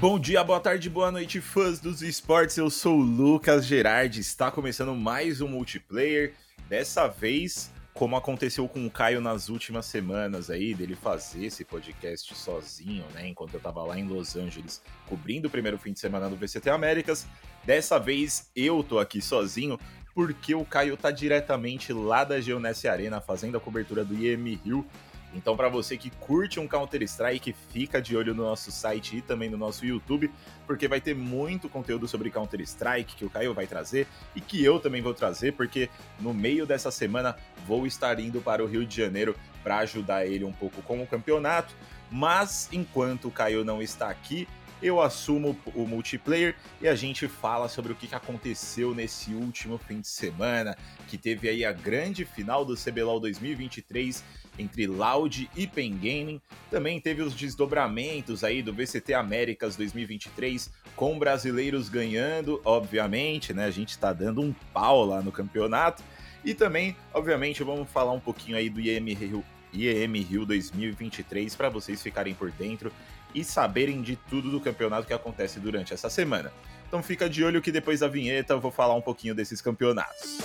[0.00, 2.56] Bom dia, boa tarde, boa noite, fãs dos esportes.
[2.56, 4.20] Eu sou o Lucas Gerardi.
[4.20, 6.32] Está começando mais um multiplayer.
[6.70, 12.34] Dessa vez, como aconteceu com o Caio nas últimas semanas aí, dele fazer esse podcast
[12.34, 13.28] sozinho, né?
[13.28, 16.70] Enquanto eu tava lá em Los Angeles cobrindo o primeiro fim de semana do VCT
[16.70, 17.26] Américas.
[17.62, 19.78] Dessa vez eu tô aqui sozinho
[20.14, 24.86] porque o Caio tá diretamente lá da Geonesse Arena fazendo a cobertura do IEM Rio
[25.34, 29.48] então, para você que curte um Counter-Strike, fica de olho no nosso site e também
[29.48, 30.30] no nosso YouTube,
[30.66, 34.80] porque vai ter muito conteúdo sobre Counter-Strike que o Caio vai trazer e que eu
[34.80, 35.88] também vou trazer, porque
[36.18, 40.44] no meio dessa semana vou estar indo para o Rio de Janeiro para ajudar ele
[40.44, 41.74] um pouco com o campeonato.
[42.10, 44.48] Mas enquanto o Caio não está aqui,
[44.82, 50.00] eu assumo o multiplayer e a gente fala sobre o que aconteceu nesse último fim
[50.00, 50.76] de semana,
[51.08, 54.24] que teve aí a grande final do CBLOL 2023
[54.58, 56.40] entre Loud e Pen Gaming.
[56.70, 63.64] Também teve os desdobramentos aí do VCT Américas 2023, com brasileiros ganhando, obviamente, né?
[63.64, 66.02] A gente está dando um pau lá no campeonato.
[66.44, 71.68] E também, obviamente, vamos falar um pouquinho aí do IEM Rio, IEM Rio 2023 para
[71.68, 72.90] vocês ficarem por dentro
[73.34, 76.52] e saberem de tudo do campeonato que acontece durante essa semana.
[76.86, 80.38] Então fica de olho que depois da vinheta eu vou falar um pouquinho desses campeonatos.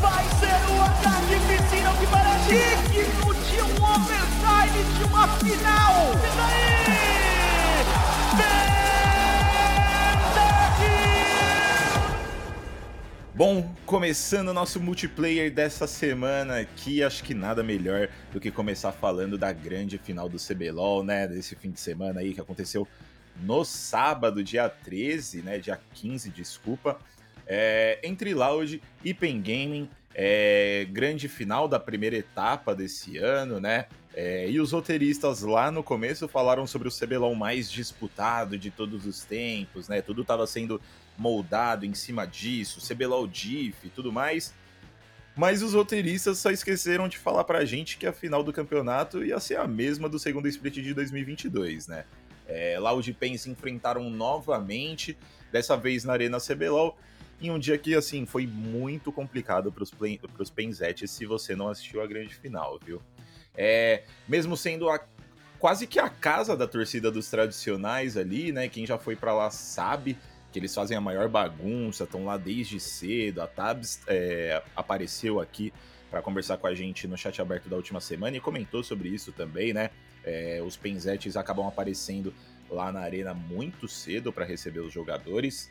[0.00, 2.54] Vai ser o ataque piscina que parece
[2.92, 6.12] digno de um overtime de uma final!
[6.12, 6.78] E daí?
[13.38, 18.92] Bom, começando o nosso multiplayer dessa semana aqui, acho que nada melhor do que começar
[18.92, 21.26] falando da grande final do CBLOL, né?
[21.26, 22.86] Desse fim de semana aí que aconteceu
[23.40, 25.58] no sábado, dia 13, né?
[25.58, 26.98] Dia 15, desculpa.
[27.46, 33.86] É, entre Loud e Pen Gaming, é, grande final da primeira etapa desse ano, né?
[34.20, 39.06] É, e os roteiristas lá no começo falaram sobre o CBLOL mais disputado de todos
[39.06, 40.02] os tempos, né?
[40.02, 40.80] Tudo estava sendo
[41.16, 44.52] moldado em cima disso, CBLOL Diff e tudo mais.
[45.36, 49.38] Mas os roteiristas só esqueceram de falar pra gente que a final do campeonato ia
[49.38, 52.04] ser a mesma do segundo split de 2022, né?
[52.48, 55.16] É, e Pen se enfrentaram novamente,
[55.52, 56.98] dessa vez na Arena CBLOL,
[57.40, 62.02] em um dia que, assim, foi muito complicado pros, pros Penzetes se você não assistiu
[62.02, 63.00] a grande final, viu?
[63.60, 65.00] É, mesmo sendo a,
[65.58, 68.68] quase que a casa da torcida dos tradicionais ali, né?
[68.68, 70.16] Quem já foi para lá sabe
[70.52, 73.42] que eles fazem a maior bagunça, estão lá desde cedo.
[73.42, 75.72] A Tabs é, apareceu aqui
[76.08, 79.32] para conversar com a gente no chat aberto da última semana e comentou sobre isso
[79.32, 79.90] também, né?
[80.24, 82.32] É, os penzetes acabam aparecendo
[82.70, 85.70] lá na arena muito cedo para receber os jogadores.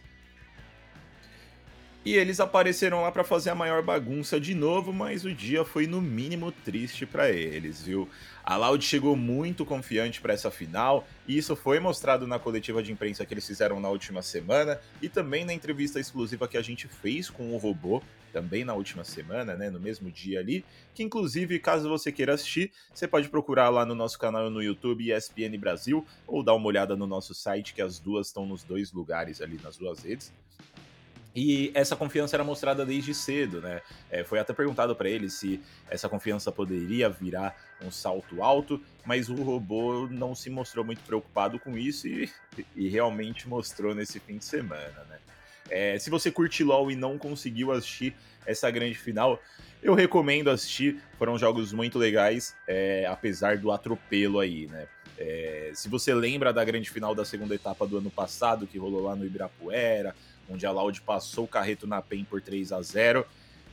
[2.08, 5.88] E eles apareceram lá para fazer a maior bagunça de novo, mas o dia foi
[5.88, 8.08] no mínimo triste para eles, viu?
[8.46, 12.94] A Loud chegou muito confiante para essa final, e isso foi mostrado na coletiva de
[12.94, 16.88] imprensa que eles fizeram na última semana e também na entrevista exclusiva que a gente
[16.88, 18.02] fez com o robô,
[18.32, 20.64] também na última semana, né, no mesmo dia ali,
[20.94, 25.12] que inclusive, caso você queira assistir, você pode procurar lá no nosso canal no YouTube
[25.12, 28.94] ESPN Brasil ou dar uma olhada no nosso site, que as duas estão nos dois
[28.94, 30.32] lugares ali nas duas redes.
[31.40, 33.80] E essa confiança era mostrada desde cedo, né?
[34.10, 39.30] É, foi até perguntado para ele se essa confiança poderia virar um salto alto, mas
[39.30, 42.28] o robô não se mostrou muito preocupado com isso e,
[42.76, 45.20] e realmente mostrou nesse fim de semana, né?
[45.70, 49.40] É, se você curte LoL e não conseguiu assistir essa grande final,
[49.84, 51.00] eu recomendo assistir.
[51.20, 54.88] Foram jogos muito legais, é, apesar do atropelo aí, né?
[55.20, 59.04] É, se você lembra da grande final da segunda etapa do ano passado, que rolou
[59.04, 60.16] lá no Ibirapuera,
[60.50, 63.26] onde a Loud passou o carreto na PEN por 3 a 0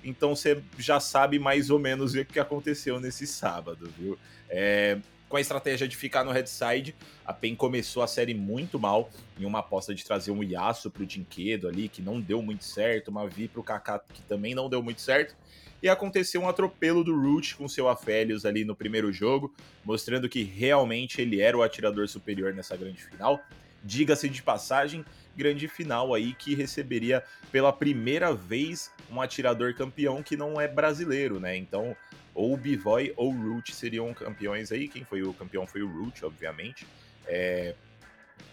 [0.02, 4.18] Então você já sabe mais ou menos o que aconteceu nesse sábado, viu?
[4.48, 4.98] É,
[5.28, 9.44] com a estratégia de ficar no headside, a PEN começou a série muito mal, em
[9.44, 13.26] uma aposta de trazer um Yasuo pro Dinquedo ali, que não deu muito certo, uma
[13.26, 15.34] Vi pro Kaká, que também não deu muito certo,
[15.82, 19.52] e aconteceu um atropelo do Root com seu Aphelios ali no primeiro jogo,
[19.84, 23.40] mostrando que realmente ele era o atirador superior nessa grande final.
[23.84, 25.04] Diga-se de passagem,
[25.36, 27.22] grande final aí que receberia
[27.52, 31.54] pela primeira vez um atirador campeão que não é brasileiro, né?
[31.54, 31.94] Então,
[32.34, 34.88] ou Bivoy ou Root seriam campeões aí.
[34.88, 36.86] Quem foi o campeão foi o Root, obviamente.
[37.26, 37.74] É...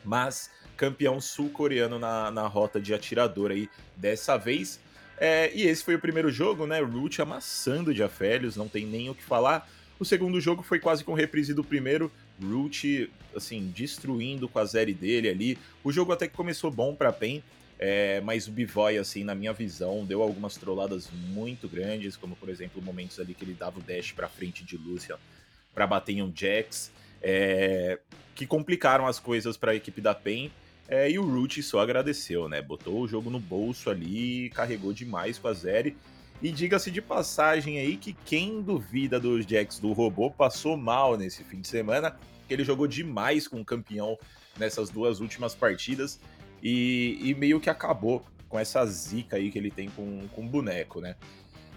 [0.03, 4.79] Mas campeão sul-coreano na, na rota de atirador aí dessa vez.
[5.17, 5.51] É...
[5.55, 6.79] e esse foi o primeiro jogo, né?
[6.81, 9.67] Root amassando de Afélios, não tem nem o que falar.
[9.99, 14.93] O segundo jogo foi quase com reprise do primeiro, Root, assim, destruindo com a série
[14.93, 15.57] dele ali.
[15.83, 17.43] O jogo até que começou bom para PEN,
[17.79, 22.49] é, mas o Bivoy, assim, na minha visão, deu algumas trolladas muito grandes, como por
[22.49, 25.17] exemplo momentos ali que ele dava o dash para frente de Lucian
[25.73, 26.91] para bater em um Jax.
[27.23, 27.99] É,
[28.33, 30.51] que complicaram as coisas para a equipe da PEN.
[30.87, 32.61] É, e o Root só agradeceu, né?
[32.61, 35.95] Botou o jogo no bolso ali, carregou demais com a Zeri.
[36.41, 41.43] E diga-se de passagem aí que quem duvida dos Jacks do robô passou mal nesse
[41.43, 42.17] fim de semana,
[42.51, 44.19] que ele jogou demais com o campeão
[44.59, 46.19] nessas duas últimas partidas
[46.61, 50.49] e, e meio que acabou com essa zica aí que ele tem com, com o
[50.49, 51.15] boneco, né?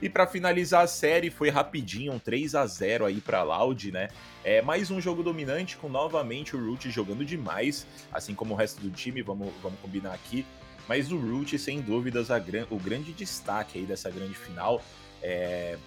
[0.03, 4.09] E para finalizar a série foi rapidinho, um 3 a 0 aí para Loud, né?
[4.43, 8.81] É mais um jogo dominante com novamente o Root jogando demais, assim como o resto
[8.83, 10.45] do time, vamos, vamos combinar aqui.
[10.89, 14.83] Mas o Root, sem dúvidas, a, o grande destaque aí dessa grande final.
[15.23, 15.79] É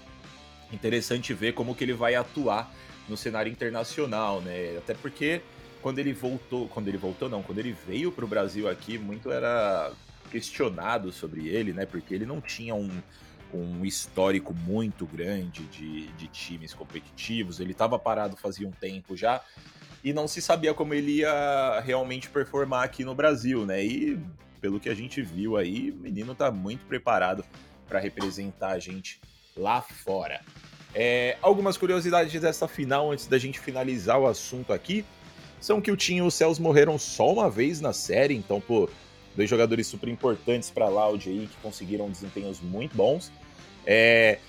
[0.72, 2.72] interessante ver como que ele vai atuar
[3.08, 4.78] no cenário internacional, né?
[4.78, 5.42] Até porque
[5.81, 9.31] quando ele voltou, quando ele voltou não, quando ele veio para o Brasil aqui, muito
[9.31, 9.92] era
[10.30, 11.86] questionado sobre ele, né?
[11.86, 12.90] Porque ele não tinha um,
[13.54, 17.60] um histórico muito grande de, de times competitivos.
[17.60, 19.42] Ele estava parado fazia um tempo já
[20.04, 23.84] e não se sabia como ele ia realmente performar aqui no Brasil, né?
[23.84, 24.19] E
[24.60, 27.44] pelo que a gente viu aí, o menino está muito preparado
[27.88, 29.22] para representar a gente
[29.57, 30.42] lá fora.
[30.94, 35.06] É, algumas curiosidades dessa final antes da gente finalizar o assunto aqui
[35.59, 38.89] são que o Tim e o Céus morreram só uma vez na série, então, pô,
[39.36, 43.31] dois jogadores super importantes para a Loud aí que conseguiram desempenhos muito bons.
[43.86, 44.39] É,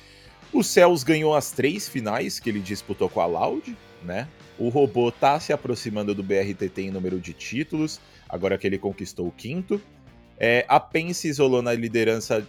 [0.53, 4.29] o Céus ganhou as três finais que ele disputou com a Loud, né?
[4.59, 9.29] O robô tá se aproximando do BRTT em número de títulos, agora que ele conquistou
[9.29, 9.81] o quinto.
[10.39, 12.47] É, a PEN se isolou na liderança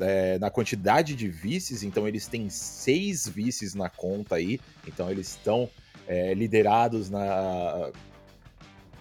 [0.00, 5.28] é, na quantidade de vices, então eles têm seis vices na conta aí, então eles
[5.28, 5.68] estão
[6.06, 7.90] é, liderados na.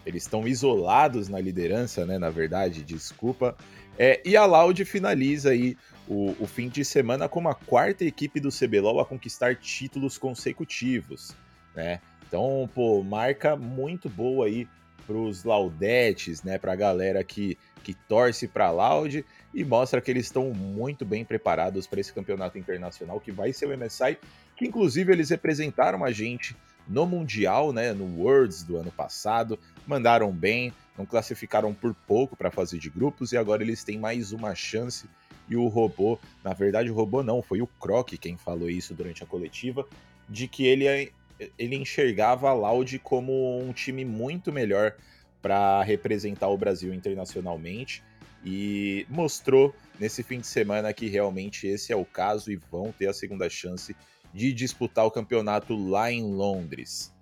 [0.06, 2.18] Eles estão isolados na liderança, né?
[2.18, 3.56] Na verdade, desculpa.
[3.98, 8.40] É, e a Loud finaliza aí o, o, fim de semana como a quarta equipe
[8.40, 11.34] do CBLOL a conquistar títulos consecutivos,
[11.76, 12.02] né?
[12.28, 14.68] Então, pô, marca muito boa aí
[15.06, 16.58] pros Laudetes, né?
[16.58, 21.86] Pra galera que, que torce pra Loud e mostra que eles estão muito bem preparados
[21.86, 24.18] para esse campeonato internacional que vai ser o MSI,
[24.56, 26.56] que inclusive eles representaram a gente
[26.88, 32.50] no Mundial, né, no Worlds do ano passado, mandaram bem, não classificaram por pouco para
[32.50, 35.08] a fase de grupos e agora eles têm mais uma chance.
[35.48, 39.24] E o robô, na verdade, o robô não, foi o Croc quem falou isso durante
[39.24, 39.86] a coletiva,
[40.28, 41.12] de que ele,
[41.58, 44.96] ele enxergava a Loud como um time muito melhor
[45.44, 48.02] para representar o Brasil internacionalmente
[48.46, 53.08] e mostrou nesse fim de semana que realmente esse é o caso e vão ter
[53.08, 53.94] a segunda chance
[54.34, 57.14] de disputar o campeonato lá em Londres.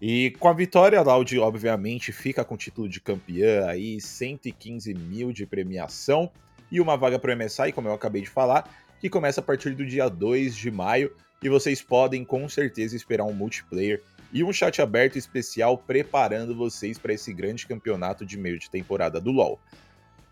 [0.00, 4.94] E com a vitória, a Loud obviamente fica com o título de campeã aí, 115
[4.94, 6.30] mil de premiação
[6.70, 8.68] e uma vaga para o MSI, como eu acabei de falar,
[9.00, 13.24] que começa a partir do dia 2 de maio e vocês podem com certeza esperar
[13.24, 18.58] um multiplayer e um chat aberto especial preparando vocês para esse grande campeonato de meio
[18.58, 19.58] de temporada do LoL.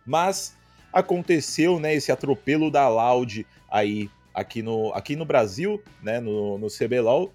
[0.07, 0.57] Mas
[0.93, 6.69] aconteceu, né, esse atropelo da Loud aí aqui no, aqui no Brasil, né, no, no
[6.69, 7.33] CBLOL,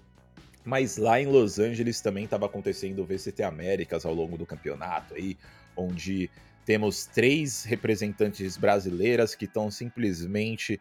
[0.64, 5.14] mas lá em Los Angeles também estava acontecendo o VCT Américas ao longo do campeonato
[5.14, 5.36] aí,
[5.76, 6.30] onde
[6.64, 10.80] temos três representantes brasileiras que estão simplesmente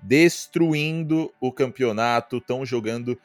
[0.00, 3.18] destruindo o campeonato, estão jogando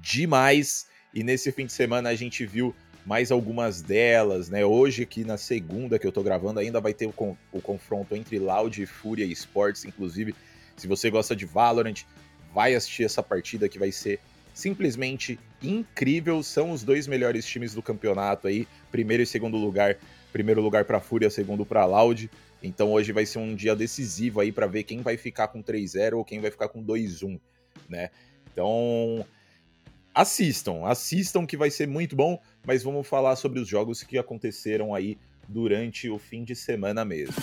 [0.00, 0.86] demais.
[1.12, 2.74] E nesse fim de semana a gente viu
[3.04, 4.64] mais algumas delas, né?
[4.64, 8.38] Hoje, aqui na segunda que eu tô gravando, ainda vai ter o, o confronto entre
[8.38, 10.34] Loud e Fúria Esports, inclusive
[10.76, 12.02] se você gosta de Valorant,
[12.52, 14.20] vai assistir essa partida que vai ser
[14.52, 16.42] simplesmente incrível.
[16.42, 19.96] São os dois melhores times do campeonato aí, primeiro e segundo lugar.
[20.32, 22.30] Primeiro lugar para Fúria, segundo para Loud.
[22.62, 26.14] Então hoje vai ser um dia decisivo aí para ver quem vai ficar com 3-0
[26.14, 27.38] ou quem vai ficar com 2-1,
[27.88, 28.10] né?
[28.52, 29.24] Então,
[30.16, 34.94] assistam, assistam que vai ser muito bom, mas vamos falar sobre os jogos que aconteceram
[34.94, 37.34] aí durante o fim de semana mesmo.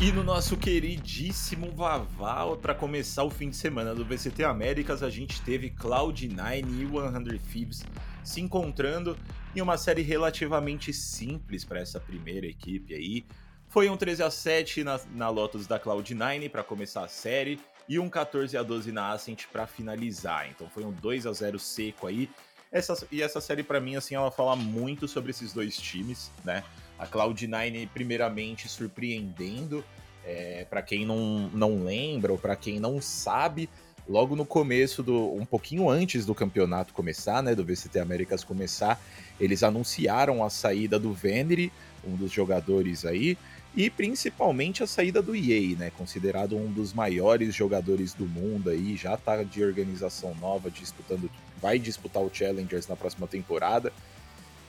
[0.00, 5.08] E no nosso queridíssimo Vavá, para começar o fim de semana do VCT Américas, a
[5.08, 7.84] gente teve Cloud9 e 100 Thieves
[8.24, 9.16] se encontrando
[9.54, 13.24] em uma série relativamente simples para essa primeira equipe aí.
[13.72, 17.98] Foi um 13 a 7 na, na Lotus da Cloud9 para começar a série e
[17.98, 20.46] um 14 a 12 na Ascent para finalizar.
[20.50, 22.28] Então foi um 2 a 0 seco aí.
[22.70, 26.62] Essa, e essa série para mim assim ela fala muito sobre esses dois times, né?
[26.98, 29.82] A Cloud9, primeiramente, surpreendendo.
[30.22, 33.70] É, para quem não, não lembra ou para quem não sabe,
[34.06, 35.32] logo no começo do.
[35.32, 37.54] um pouquinho antes do campeonato começar, né?
[37.54, 39.00] Do VCT Américas começar,
[39.40, 41.72] eles anunciaram a saída do Venere,
[42.04, 43.38] um dos jogadores aí.
[43.74, 45.90] E principalmente a saída do EA, né?
[45.96, 51.78] Considerado um dos maiores jogadores do mundo aí, já tá de organização nova, disputando, vai
[51.78, 53.92] disputar o Challengers na próxima temporada.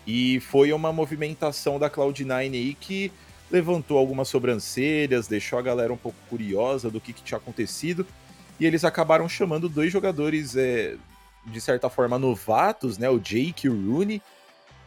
[0.08, 3.12] E foi uma movimentação da Cloud9 aí que
[3.52, 8.06] levantou algumas sobrancelhas, deixou a galera um pouco curiosa do que, que tinha acontecido.
[8.60, 10.96] E eles acabaram chamando dois jogadores, é,
[11.46, 13.10] de certa forma, novatos, né?
[13.10, 14.22] O Jake e o Rooney.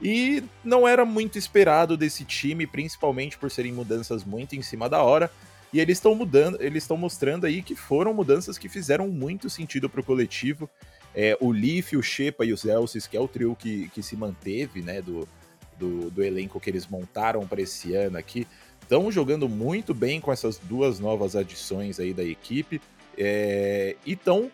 [0.01, 5.03] E não era muito esperado desse time, principalmente por serem mudanças muito em cima da
[5.03, 5.31] hora.
[5.73, 9.89] E eles estão mudando, eles estão mostrando aí que foram mudanças que fizeram muito sentido
[9.89, 10.69] para o coletivo.
[11.15, 14.17] É, o Leaf, o Shepa e os Elsis, que é o trio que, que se
[14.17, 15.27] manteve, né, do,
[15.79, 18.47] do, do elenco que eles montaram para esse ano aqui,
[18.83, 22.81] estão jogando muito bem com essas duas novas adições aí da equipe.
[23.19, 24.51] É, e estão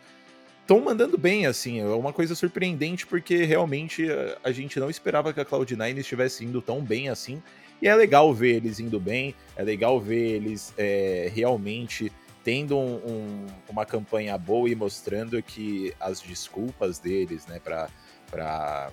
[0.62, 5.32] estão mandando bem, assim, é uma coisa surpreendente, porque realmente a, a gente não esperava
[5.32, 7.42] que a Cloud9 estivesse indo tão bem assim,
[7.80, 12.12] e é legal ver eles indo bem, é legal ver eles é, realmente
[12.44, 18.90] tendo um, um, uma campanha boa e mostrando que as desculpas deles, né, para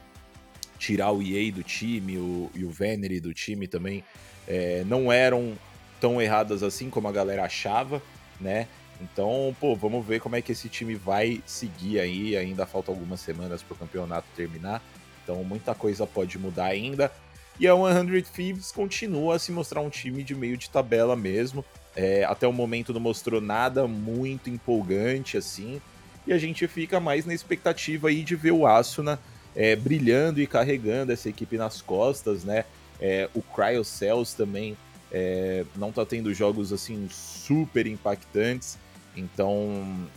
[0.78, 4.04] tirar o EA do time o, e o Venery do time também,
[4.48, 5.54] é, não eram
[6.00, 8.02] tão erradas assim como a galera achava,
[8.40, 8.68] né?
[9.02, 12.36] Então, pô, vamos ver como é que esse time vai seguir aí.
[12.36, 14.82] Ainda falta algumas semanas para o campeonato terminar.
[15.24, 17.12] Então, muita coisa pode mudar ainda.
[17.60, 21.64] E a 100 Thieves continua a se mostrar um time de meio de tabela mesmo.
[21.96, 25.82] É, até o momento não mostrou nada muito empolgante assim.
[26.26, 29.20] E a gente fica mais na expectativa aí de ver o Asuna
[29.56, 32.66] é, brilhando e carregando essa equipe nas costas, né?
[33.02, 34.78] É, o Cryo Cells também
[35.12, 38.78] é, não tá tendo jogos assim super impactantes.
[39.16, 40.08] Então,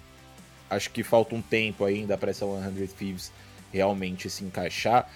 [0.68, 3.32] acho que falta um tempo ainda para essa 100 Thieves
[3.72, 5.10] realmente se encaixar.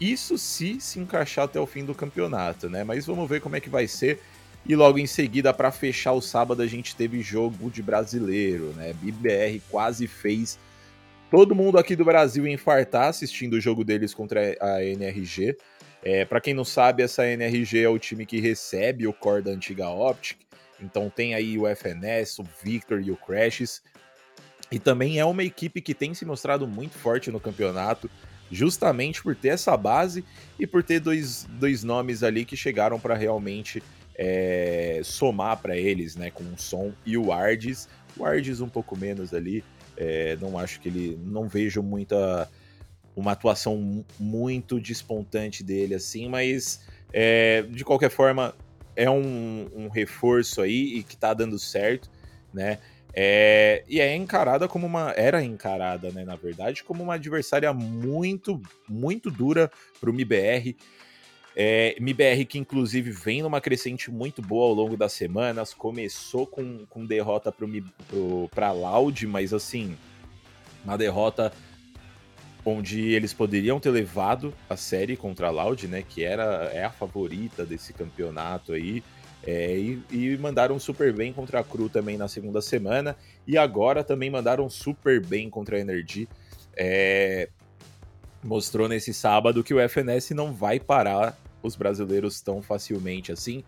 [0.00, 2.84] Isso se se encaixar até o fim do campeonato, né?
[2.84, 4.20] Mas vamos ver como é que vai ser.
[4.66, 8.92] E logo em seguida, para fechar o sábado, a gente teve jogo de brasileiro, né?
[8.92, 10.58] BBR quase fez
[11.30, 15.56] todo mundo aqui do Brasil infartar assistindo o jogo deles contra a NRG.
[16.02, 19.50] É, para quem não sabe, essa NRG é o time que recebe o core da
[19.50, 20.38] antiga Optic.
[20.80, 23.82] Então tem aí o FNS, o Victor e o Crashes.
[24.70, 28.10] E também é uma equipe que tem se mostrado muito forte no campeonato,
[28.50, 30.24] justamente por ter essa base
[30.58, 33.82] e por ter dois, dois nomes ali que chegaram para realmente
[34.14, 36.30] é, somar para eles, né?
[36.30, 37.88] Com o Som e o Ardes.
[38.16, 39.64] O Ardes um pouco menos ali.
[39.96, 41.18] É, não acho que ele.
[41.24, 42.50] Não vejo muita.
[43.16, 48.54] Uma atuação muito despontante dele, assim, mas é, de qualquer forma,
[48.98, 52.10] é um, um reforço aí e que tá dando certo,
[52.52, 52.78] né?
[53.14, 55.12] É, e é encarada como uma.
[55.12, 60.76] Era encarada, né, na verdade, como uma adversária muito, muito dura para o MBR.
[61.56, 65.72] É, MBR que, inclusive, vem numa crescente muito boa ao longo das semanas.
[65.72, 67.54] Começou com, com derrota
[68.50, 69.96] para Loud, mas assim,
[70.84, 71.52] uma derrota
[72.64, 76.90] onde eles poderiam ter levado a série contra a Loud, né, que era é a
[76.90, 79.02] favorita desse campeonato aí,
[79.46, 84.02] é, e, e, mandaram super bem contra a Cru também na segunda semana, e agora
[84.02, 86.28] também mandaram super bem contra a Energy.
[86.76, 87.48] É,
[88.42, 93.64] mostrou nesse sábado que o FNS não vai parar os brasileiros tão facilmente assim.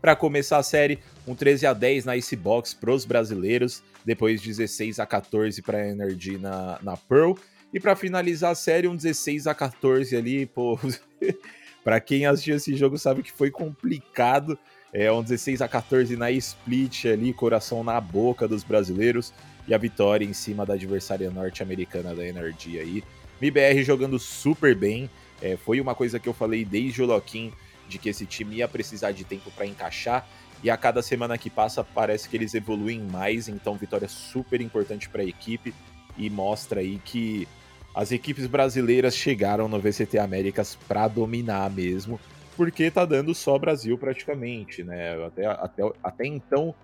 [0.00, 5.00] Para começar a série, um 13 a 10 na Icebox para os brasileiros, depois 16
[5.00, 7.32] a 14 para a Energy na, na Pearl,
[7.74, 10.78] e para finalizar a série, um 16 a 14 ali, pô.
[11.82, 14.56] para quem assistiu esse jogo sabe que foi complicado.
[14.92, 19.34] É um 16 a 14 na split ali, coração na boca dos brasileiros.
[19.66, 23.02] E a vitória em cima da adversária norte-americana da Energy aí.
[23.42, 25.10] MBR jogando super bem.
[25.42, 27.52] É, foi uma coisa que eu falei desde o Loquim,
[27.88, 30.28] de que esse time ia precisar de tempo para encaixar.
[30.62, 33.48] E a cada semana que passa, parece que eles evoluem mais.
[33.48, 35.74] Então, vitória super importante para a equipe.
[36.16, 37.48] E mostra aí que
[37.94, 42.18] as equipes brasileiras chegaram no VCT Américas para dominar mesmo,
[42.56, 45.24] porque tá dando só Brasil praticamente, né?
[45.24, 46.74] Até, até, até então,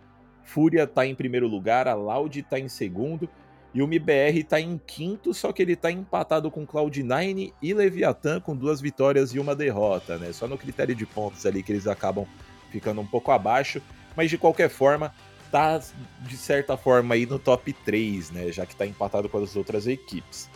[0.45, 3.29] Fúria tá em primeiro lugar, a Loud tá em segundo,
[3.73, 8.40] e o MBR tá em quinto, só que ele tá empatado com Cloud9 e Leviathan
[8.40, 10.33] com duas vitórias e uma derrota, né?
[10.33, 12.26] Só no critério de pontos ali que eles acabam
[12.71, 13.81] ficando um pouco abaixo,
[14.17, 15.14] mas de qualquer forma,
[15.52, 15.81] tá
[16.21, 18.50] de certa forma aí no top 3, né?
[18.50, 20.49] Já que tá empatado com as outras equipes.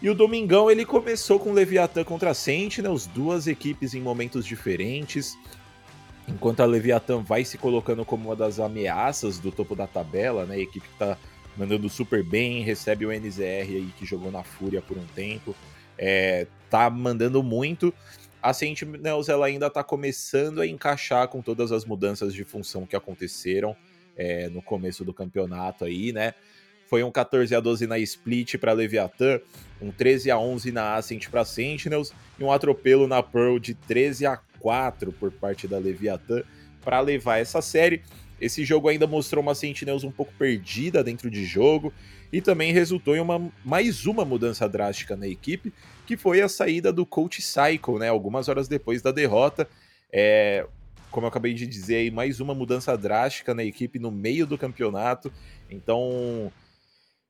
[0.00, 5.36] E o Domingão ele começou com Leviatã contra Sentinels, duas equipes em momentos diferentes.
[6.28, 10.54] Enquanto a Leviatã vai se colocando como uma das ameaças do topo da tabela, né?
[10.54, 11.18] A equipe que tá
[11.56, 15.56] mandando super bem, recebe o NZR aí que jogou na Fúria por um tempo,
[15.96, 17.92] é, tá mandando muito.
[18.40, 22.94] a Sentinels ela ainda está começando a encaixar com todas as mudanças de função que
[22.94, 23.74] aconteceram
[24.16, 26.34] é, no começo do campeonato aí, né?
[26.88, 29.40] Foi um 14 a 12 na Split para Leviathan,
[29.80, 34.24] um 13 a 11 na Ascent para Sentinels e um atropelo na Pearl de 13
[34.26, 36.42] a 4 por parte da Leviathan
[36.82, 38.02] para levar essa série.
[38.40, 41.92] Esse jogo ainda mostrou uma Sentinels um pouco perdida dentro de jogo
[42.32, 45.72] e também resultou em uma, mais uma mudança drástica na equipe,
[46.06, 48.08] que foi a saída do Coach Cycle, né?
[48.08, 49.68] Algumas horas depois da derrota.
[50.10, 50.66] É,
[51.10, 54.56] como eu acabei de dizer aí, mais uma mudança drástica na equipe no meio do
[54.56, 55.32] campeonato.
[55.70, 56.52] Então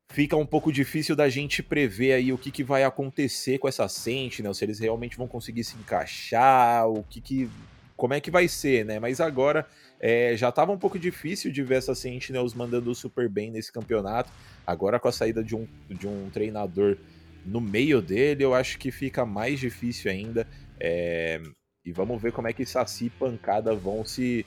[0.08, 3.86] fica um pouco difícil da gente prever aí o que, que vai acontecer com essa
[3.88, 7.50] Sentinel, se eles realmente vão conseguir se encaixar, o que, que
[7.96, 9.00] como é que vai ser, né?
[9.00, 9.66] Mas agora
[10.00, 14.30] é, já estava um pouco difícil de ver essa Sentinels mandando super bem nesse campeonato.
[14.64, 16.96] Agora com a saída de um, de um treinador
[17.44, 20.46] no meio dele, eu acho que fica mais difícil ainda.
[20.78, 21.40] É,
[21.84, 24.46] e vamos ver como é que Saci e Pancada vão se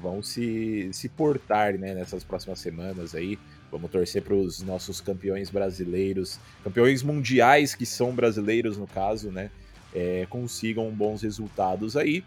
[0.00, 3.38] vão se, se portar né, nessas próximas semanas aí.
[3.72, 9.50] Vamos torcer para os nossos campeões brasileiros, campeões mundiais que são brasileiros no caso, né?
[9.94, 12.22] É, consigam bons resultados aí.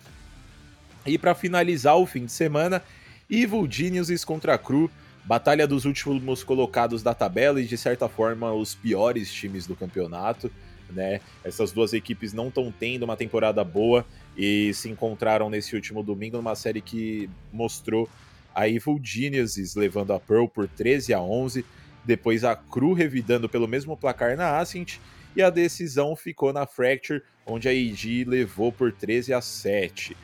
[1.05, 2.81] E para finalizar o fim de semana,
[3.29, 4.89] Evil Geniuses contra Cru,
[5.23, 10.51] batalha dos últimos colocados da tabela e de certa forma os piores times do campeonato,
[10.89, 11.21] né?
[11.43, 14.03] Essas duas equipes não estão tendo uma temporada boa
[14.35, 18.09] e se encontraram nesse último domingo numa série que mostrou
[18.55, 21.65] a Evil Geniuses levando a Pearl por 13 a 11,
[22.05, 24.97] depois a Cru revidando pelo mesmo placar na Ascent
[25.35, 30.15] e a decisão ficou na Fracture, onde a EG levou por 13 a 7.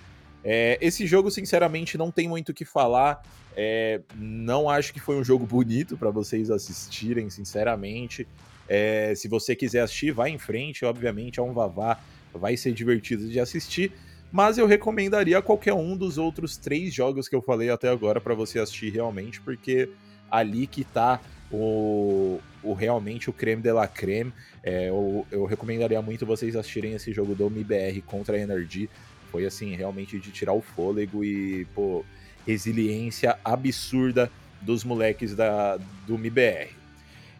[0.44, 3.22] É, esse jogo, sinceramente, não tem muito o que falar.
[3.56, 8.26] É, não acho que foi um jogo bonito para vocês assistirem, sinceramente.
[8.68, 10.86] É, se você quiser assistir, vai em frente.
[10.86, 12.00] Obviamente, é um vavá,
[12.34, 13.92] vai ser divertido de assistir.
[14.32, 18.34] Mas eu recomendaria qualquer um dos outros três jogos que eu falei até agora para
[18.34, 19.90] você assistir realmente, porque
[20.30, 21.20] ali que tá
[21.52, 24.32] o, o realmente o creme de la creme.
[24.64, 28.90] É, eu, eu recomendaria muito vocês assistirem esse jogo do MIBR contra a Energy
[29.32, 32.04] foi assim, realmente de tirar o fôlego e, pô,
[32.46, 34.30] resiliência absurda
[34.62, 36.70] dos moleques da, do MIBR.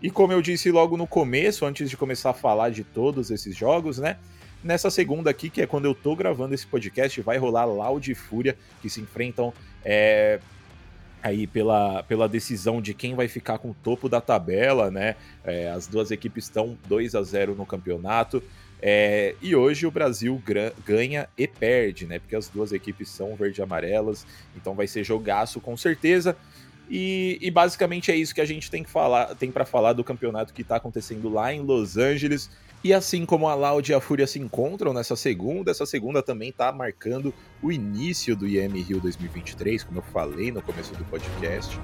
[0.02, 3.56] E como eu disse logo no começo, antes de começar a falar de todos esses
[3.56, 4.18] jogos, né?
[4.64, 8.16] Nessa segunda aqui, que é quando eu tô gravando esse podcast, vai rolar Loud e
[8.16, 9.52] Fúria, que se enfrentam
[9.84, 10.40] é,
[11.24, 15.16] aí pela, pela decisão de quem vai ficar com o topo da tabela, né?
[15.44, 18.44] É, as duas equipes estão 2 a 0 no campeonato.
[18.82, 20.42] É, e hoje o Brasil
[20.86, 22.20] ganha e perde, né?
[22.20, 26.36] Porque as duas equipes são verde e amarelas, então vai ser jogaço com certeza.
[26.90, 30.04] E, e basicamente é isso que a gente tem que falar, tem para falar do
[30.04, 32.50] campeonato que está acontecendo lá em Los Angeles.
[32.84, 36.50] E assim como a Loud e a Fúria se encontram nessa segunda, essa segunda também
[36.50, 41.80] está marcando o início do IM Rio 2023, como eu falei no começo do podcast.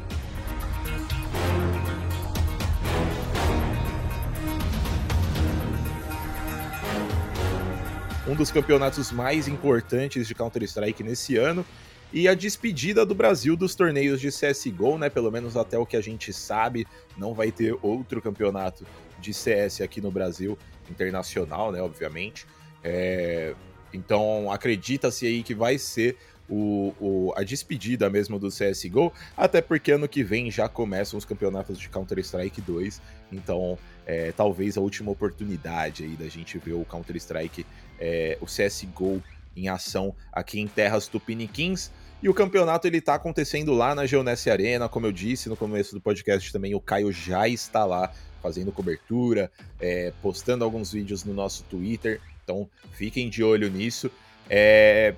[8.28, 11.66] um dos campeonatos mais importantes de Counter-Strike nesse ano.
[12.12, 15.10] E a despedida do Brasil dos torneios de CSGO, né?
[15.10, 16.86] Pelo menos até o que a gente sabe,
[17.18, 18.86] não vai ter outro campeonato
[19.20, 20.58] de CS aqui no Brasil,
[20.90, 21.82] internacional, né?
[21.82, 22.46] Obviamente.
[22.84, 23.56] É...
[23.94, 26.18] Então acredita-se aí que vai ser
[26.50, 31.26] o, o, a despedida mesmo do CSGO, até porque ano que vem já começam os
[31.26, 33.02] campeonatos de Counter-Strike 2,
[33.32, 37.66] então é, talvez a última oportunidade aí da gente ver o Counter-Strike,
[38.00, 39.22] é, o CSGO
[39.56, 41.92] em ação aqui em terras tupiniquins.
[42.22, 45.94] E o campeonato ele tá acontecendo lá na Geonesse Arena, como eu disse no começo
[45.94, 51.34] do podcast também, o Caio já está lá fazendo cobertura, é, postando alguns vídeos no
[51.34, 54.10] nosso Twitter, então fiquem de olho nisso.
[54.50, 55.14] É,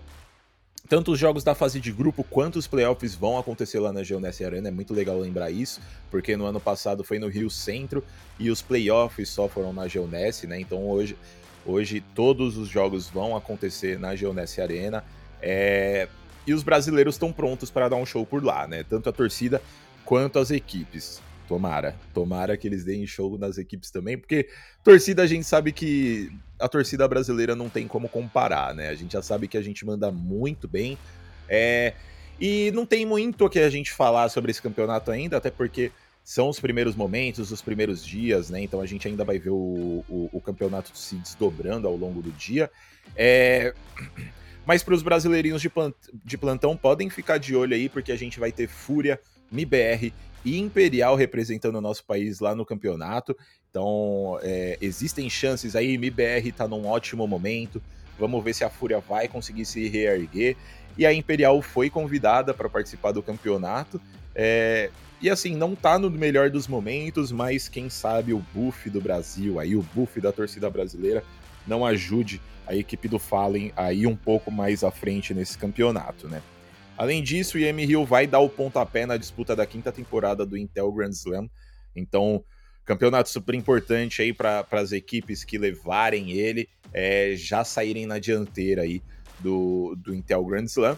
[0.89, 4.43] tanto os jogos da fase de grupo quanto os playoffs vão acontecer lá na Geonesse
[4.43, 8.03] Arena, é muito legal lembrar isso, porque no ano passado foi no Rio Centro
[8.39, 10.59] e os playoffs só foram na Geonesse, né?
[10.59, 11.15] Então hoje,
[11.65, 15.05] hoje todos os jogos vão acontecer na Geonesse Arena.
[15.41, 16.09] É...
[16.45, 18.83] E os brasileiros estão prontos para dar um show por lá, né?
[18.83, 19.61] Tanto a torcida
[20.05, 21.21] quanto as equipes.
[21.47, 21.95] Tomara.
[22.13, 24.47] Tomara que eles deem show nas equipes também, porque
[24.83, 28.89] torcida a gente sabe que a torcida brasileira não tem como comparar, né?
[28.89, 30.97] A gente já sabe que a gente manda muito bem.
[31.47, 31.93] É...
[32.39, 35.91] E não tem muito o que a gente falar sobre esse campeonato ainda, até porque
[36.23, 38.61] são os primeiros momentos, os primeiros dias, né?
[38.61, 42.31] Então a gente ainda vai ver o, o, o campeonato se desdobrando ao longo do
[42.31, 42.69] dia.
[43.15, 43.73] É...
[44.69, 45.95] Mas para os brasileirinhos de, plant...
[46.23, 49.19] de plantão, podem ficar de olho aí, porque a gente vai ter Fúria,
[49.51, 50.13] MIBR
[50.45, 53.35] e Imperial representando o nosso país lá no campeonato.
[53.71, 57.81] Então, é, existem chances aí, MBR está num ótimo momento,
[58.19, 60.55] Vamos ver se a Fúria vai conseguir se reerguer.
[60.95, 63.99] E a Imperial foi convidada para participar do campeonato.
[64.35, 69.01] É, e assim, não tá no melhor dos momentos, mas quem sabe o buff do
[69.01, 71.23] Brasil, aí o buff da torcida brasileira,
[71.65, 76.27] não ajude a equipe do Fallen a ir um pouco mais à frente nesse campeonato,
[76.27, 76.43] né?
[76.95, 80.91] Além disso, o IM vai dar o pontapé na disputa da quinta temporada do Intel
[80.91, 81.49] Grand Slam.
[81.95, 82.43] Então,
[82.85, 88.83] campeonato super importante aí para as equipes que levarem ele é, já saírem na dianteira
[88.83, 89.01] aí
[89.39, 90.95] do, do Intel Grand Slam.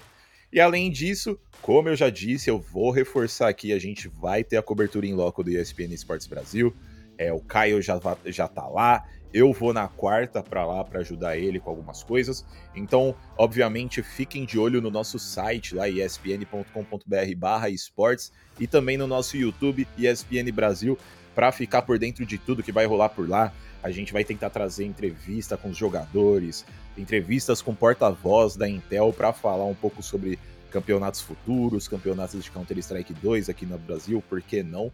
[0.51, 4.57] E além disso, como eu já disse, eu vou reforçar aqui, a gente vai ter
[4.57, 6.75] a cobertura em loco do ESPN Esportes Brasil.
[7.17, 11.37] É, o Caio já, já tá lá, eu vou na quarta para lá para ajudar
[11.37, 12.45] ele com algumas coisas.
[12.75, 19.87] Então, obviamente, fiquem de olho no nosso site lá, espn.com.br/esportes e também no nosso YouTube
[19.97, 20.97] ESPN Brasil
[21.33, 23.51] para ficar por dentro de tudo que vai rolar por lá.
[23.81, 26.65] A gente vai tentar trazer entrevista com os jogadores,
[26.97, 30.37] entrevistas com porta-voz da Intel para falar um pouco sobre
[30.69, 34.91] campeonatos futuros, campeonatos de Counter-Strike 2 aqui no Brasil, por que não?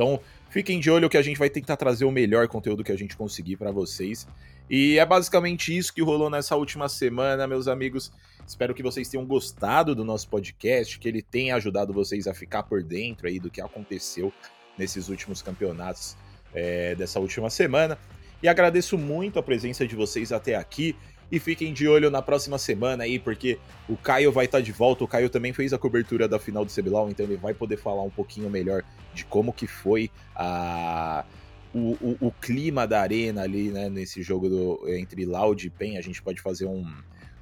[0.00, 2.96] Então, fiquem de olho que a gente vai tentar trazer o melhor conteúdo que a
[2.96, 4.26] gente conseguir para vocês.
[4.70, 8.10] E é basicamente isso que rolou nessa última semana, meus amigos.
[8.46, 12.62] Espero que vocês tenham gostado do nosso podcast, que ele tenha ajudado vocês a ficar
[12.62, 14.32] por dentro aí do que aconteceu
[14.78, 16.16] nesses últimos campeonatos
[16.54, 17.98] é, dessa última semana.
[18.42, 20.96] E agradeço muito a presença de vocês até aqui.
[21.30, 24.72] E fiquem de olho na próxima semana aí, porque o Caio vai estar tá de
[24.72, 25.04] volta.
[25.04, 28.02] O Caio também fez a cobertura da final do CBLOL, então ele vai poder falar
[28.02, 28.82] um pouquinho melhor
[29.14, 31.24] de como que foi a,
[31.72, 35.98] o, o, o clima da arena ali, né, nesse jogo do, entre Loud e PEN.
[35.98, 36.84] A gente pode fazer um,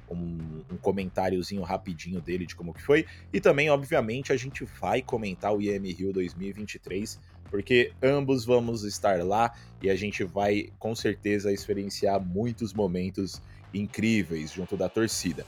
[0.09, 3.05] um, um comentáriozinho rapidinho dele de como que foi.
[3.33, 9.23] E também, obviamente, a gente vai comentar o IM Rio 2023 porque ambos vamos estar
[9.25, 13.41] lá e a gente vai com certeza experienciar muitos momentos
[13.73, 15.45] incríveis junto da torcida.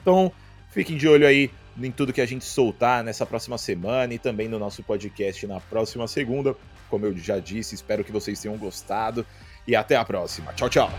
[0.00, 0.32] Então,
[0.70, 4.48] fiquem de olho aí em tudo que a gente soltar nessa próxima semana e também
[4.48, 6.56] no nosso podcast na próxima segunda.
[6.88, 9.24] Como eu já disse, espero que vocês tenham gostado
[9.66, 10.52] e até a próxima.
[10.52, 10.90] Tchau, tchau.